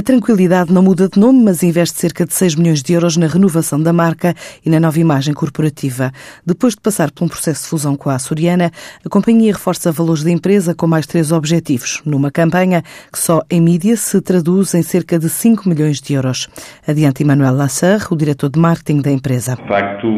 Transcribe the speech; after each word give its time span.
A 0.00 0.02
Tranquilidade 0.02 0.72
não 0.72 0.82
muda 0.82 1.10
de 1.10 1.20
nome, 1.20 1.44
mas 1.44 1.62
investe 1.62 2.00
cerca 2.00 2.24
de 2.24 2.32
6 2.32 2.54
milhões 2.54 2.82
de 2.82 2.94
euros 2.94 3.18
na 3.18 3.26
renovação 3.26 3.78
da 3.78 3.92
marca 3.92 4.34
e 4.64 4.70
na 4.70 4.80
nova 4.80 4.98
imagem 4.98 5.34
corporativa. 5.34 6.10
Depois 6.44 6.74
de 6.74 6.80
passar 6.80 7.10
por 7.10 7.22
um 7.22 7.28
processo 7.28 7.64
de 7.64 7.68
fusão 7.68 7.94
com 7.94 8.08
a 8.08 8.14
Açoriana, 8.14 8.72
a 9.04 9.08
companhia 9.10 9.52
reforça 9.52 9.92
valores 9.92 10.24
da 10.24 10.30
empresa 10.30 10.74
com 10.74 10.86
mais 10.86 11.06
três 11.06 11.30
objetivos, 11.30 12.00
numa 12.06 12.30
campanha 12.30 12.82
que 13.12 13.18
só 13.18 13.42
em 13.50 13.60
mídia 13.60 13.94
se 13.94 14.18
traduz 14.22 14.72
em 14.72 14.82
cerca 14.82 15.18
de 15.18 15.28
5 15.28 15.68
milhões 15.68 16.00
de 16.00 16.14
euros. 16.14 16.48
Adiante 16.88 17.22
Emmanuel 17.22 17.54
Lasser, 17.54 18.10
o 18.10 18.16
diretor 18.16 18.48
de 18.48 18.58
marketing 18.58 19.02
da 19.02 19.10
empresa. 19.10 19.54
De 19.54 19.68
facto, 19.68 20.08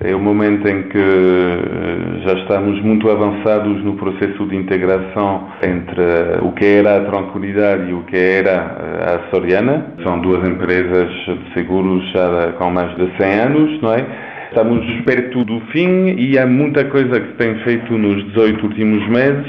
é 0.00 0.14
o 0.14 0.20
momento 0.20 0.68
em 0.68 0.82
que 0.84 0.98
eh, 0.98 2.20
já 2.26 2.34
estamos 2.40 2.82
muito 2.82 3.10
avançados 3.10 3.82
no 3.82 3.94
processo 3.94 4.46
de 4.46 4.54
integração 4.54 5.48
entre 5.62 6.02
o 6.42 6.52
que 6.52 6.66
era 6.66 6.98
a 6.98 7.04
Tranquilidade 7.06 7.88
e 7.88 7.94
o 7.94 8.02
que 8.02 8.16
era 8.16 8.50
eh, 8.50 9.10
a 9.10 9.26
Açoriana. 9.26 9.86
São 10.02 10.20
duas 10.20 10.46
empresas 10.46 11.10
de 11.10 11.54
seguros 11.54 12.04
já 12.12 12.52
com 12.58 12.70
mais 12.70 12.94
de 12.96 13.10
100 13.16 13.40
anos, 13.40 13.82
não 13.82 13.94
é? 13.94 14.06
Estamos 14.48 14.86
perto 15.06 15.44
do 15.44 15.60
fim 15.72 16.14
e 16.18 16.38
há 16.38 16.46
muita 16.46 16.84
coisa 16.84 17.18
que 17.18 17.28
se 17.28 17.34
tem 17.38 17.54
feito 17.64 17.96
nos 17.96 18.22
18 18.34 18.66
últimos 18.66 19.08
meses 19.08 19.46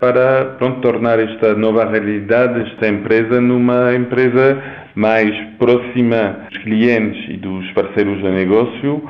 para 0.00 0.56
pronto, 0.58 0.80
tornar 0.80 1.18
esta 1.20 1.54
nova 1.54 1.84
realidade, 1.84 2.60
esta 2.62 2.88
empresa, 2.88 3.40
numa 3.40 3.94
empresa 3.94 4.60
mais 4.94 5.34
próxima 5.58 6.46
dos 6.50 6.62
clientes 6.62 7.24
e 7.28 7.36
dos 7.36 7.70
parceiros 7.72 8.18
de 8.18 8.30
negócio 8.30 9.02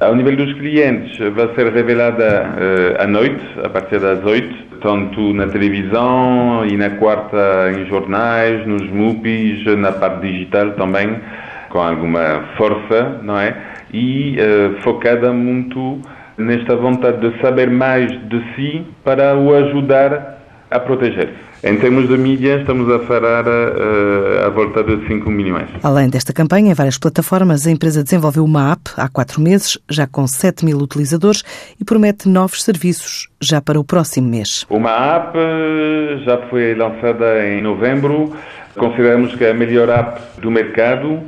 ao 0.00 0.14
nível 0.14 0.34
dos 0.34 0.52
clientes, 0.54 1.18
vai 1.34 1.54
ser 1.54 1.70
revelada 1.72 2.46
uh, 2.48 3.02
à 3.02 3.06
noite, 3.06 3.44
a 3.62 3.68
partir 3.68 4.00
das 4.00 4.24
8, 4.24 4.80
tanto 4.80 5.34
na 5.34 5.46
televisão 5.46 6.64
e 6.66 6.74
na 6.76 6.90
quarta 6.90 7.70
em 7.70 7.86
jornais, 7.86 8.66
nos 8.66 8.88
MUPIs, 8.90 9.62
na 9.76 9.92
parte 9.92 10.26
digital 10.26 10.70
também, 10.72 11.20
com 11.68 11.80
alguma 11.80 12.44
força, 12.56 13.20
não 13.22 13.38
é? 13.38 13.54
E 13.92 14.38
uh, 14.38 14.80
focada 14.82 15.32
muito 15.34 16.00
nesta 16.38 16.76
vontade 16.76 17.28
de 17.28 17.38
saber 17.42 17.68
mais 17.68 18.10
de 18.28 18.42
si 18.54 18.86
para 19.04 19.36
o 19.36 19.54
ajudar 19.54 20.39
a 20.70 20.78
proteger-se. 20.78 21.50
Em 21.62 21.76
termos 21.76 22.08
de 22.08 22.16
mídia, 22.16 22.60
estamos 22.60 22.90
a 22.90 23.00
falar 23.00 23.46
uh, 23.46 24.46
à 24.46 24.48
volta 24.48 24.82
de 24.82 25.06
5 25.06 25.30
milhões. 25.30 25.68
Além 25.82 26.08
desta 26.08 26.32
campanha, 26.32 26.70
em 26.70 26.74
várias 26.74 26.96
plataformas, 26.96 27.66
a 27.66 27.70
empresa 27.70 28.02
desenvolveu 28.02 28.44
uma 28.44 28.72
app 28.72 28.90
há 28.96 29.08
quatro 29.08 29.42
meses, 29.42 29.76
já 29.88 30.06
com 30.06 30.26
7 30.26 30.64
mil 30.64 30.78
utilizadores, 30.78 31.42
e 31.78 31.84
promete 31.84 32.28
novos 32.28 32.62
serviços 32.62 33.28
já 33.40 33.60
para 33.60 33.78
o 33.78 33.84
próximo 33.84 34.28
mês. 34.28 34.64
Uma 34.70 34.90
app 35.16 35.36
eh, 35.36 36.22
já 36.24 36.38
foi 36.48 36.74
lançada 36.74 37.46
em 37.46 37.60
novembro. 37.60 38.34
Consideramos 38.76 39.34
que 39.34 39.44
é 39.44 39.50
a 39.50 39.54
melhor 39.54 39.90
app 39.90 40.20
do 40.40 40.50
mercado. 40.50 41.20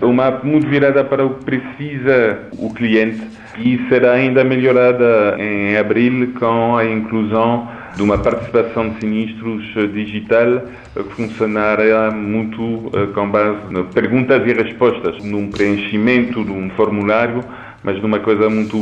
Uma 0.00 0.26
app 0.26 0.46
muito 0.46 0.68
virada 0.68 1.02
para 1.02 1.24
o 1.24 1.34
que 1.34 1.44
precisa 1.44 2.38
o 2.58 2.72
cliente 2.72 3.20
e 3.58 3.84
será 3.88 4.12
ainda 4.12 4.44
melhorada 4.44 5.36
em 5.38 5.76
abril 5.76 6.32
com 6.38 6.76
a 6.76 6.84
inclusão 6.84 7.68
de 7.96 8.02
uma 8.02 8.18
participação 8.18 8.90
de 8.90 9.00
sinistros 9.00 9.64
eh, 9.76 9.86
digital 9.88 10.48
eh, 10.48 11.02
que 11.02 11.14
funcionará 11.14 12.10
muito 12.10 12.90
eh, 12.94 13.06
com 13.14 13.28
base 13.30 13.58
em 13.70 13.84
perguntas 13.92 14.42
e 14.46 14.52
respostas, 14.52 15.22
num 15.24 15.50
preenchimento 15.50 16.44
de 16.44 16.50
um 16.50 16.70
formulário, 16.70 17.40
mas 17.84 18.00
numa 18.00 18.20
coisa 18.20 18.48
muito 18.48 18.76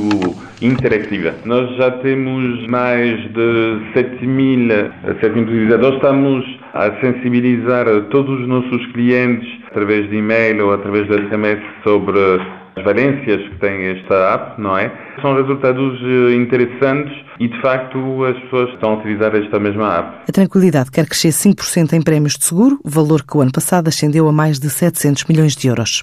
interativa. 0.61 1.35
Nós 1.45 1.75
já 1.77 1.91
temos 1.91 2.67
mais 2.69 3.19
de 3.33 3.81
7 3.95 4.27
mil, 4.27 4.69
7 5.21 5.31
mil 5.31 5.45
utilizadores, 5.45 5.97
estamos 5.97 6.61
a 6.75 6.93
sensibilizar 7.01 7.87
todos 8.11 8.41
os 8.41 8.47
nossos 8.47 8.87
clientes 8.93 9.49
através 9.69 10.09
de 10.11 10.17
e-mail 10.17 10.67
ou 10.67 10.75
através 10.75 11.09
de 11.09 11.15
SMS 11.29 11.61
sobre 11.83 12.41
as 12.77 12.85
valências 12.85 13.49
que 13.49 13.57
tem 13.59 13.87
esta 13.87 14.35
app, 14.35 14.61
não 14.61 14.77
é? 14.77 14.91
São 15.21 15.35
resultados 15.35 16.01
eh, 16.03 16.35
interessantes 16.35 17.13
e, 17.39 17.49
de 17.49 17.61
facto, 17.61 18.25
as 18.25 18.39
pessoas 18.45 18.71
estão 18.71 18.93
a 18.93 18.99
utilizar 18.99 19.35
esta 19.35 19.59
mesma 19.59 19.99
app. 19.99 20.19
A 20.29 20.33
Tranquilidade 20.33 20.91
quer 20.91 21.07
crescer 21.07 21.29
5% 21.29 21.93
em 21.93 22.03
prémios 22.03 22.35
de 22.35 22.45
seguro, 22.45 22.79
valor 22.85 23.23
que 23.23 23.37
o 23.37 23.41
ano 23.41 23.53
passado 23.53 23.89
ascendeu 23.89 24.29
a 24.29 24.33
mais 24.33 24.59
de 24.59 24.71
700 24.71 25.25
milhões 25.25 25.57
de 25.57 25.69
euros. 25.69 25.99